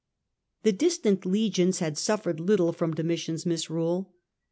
The 0.63 0.71
distant 0.71 1.27
legions 1.27 1.77
had 1.77 1.95
suffered 1.95 2.39
little 2.39 2.73
from 2.73 2.95
Domitian^s 2.95 3.45
misrule. 3.45 4.15